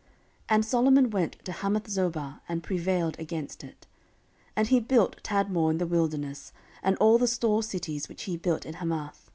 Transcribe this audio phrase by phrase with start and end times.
[0.00, 0.08] 14:008:003
[0.54, 3.86] And Solomon went to Hamathzobah, and prevailed against it.
[4.52, 8.38] 14:008:004 And he built Tadmor in the wilderness, and all the store cities, which he
[8.38, 9.30] built in Hamath.